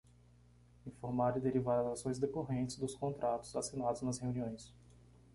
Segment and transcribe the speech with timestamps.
[0.83, 4.73] Informar e derivar as ações decorrentes dos contratos assinados nas reuniões.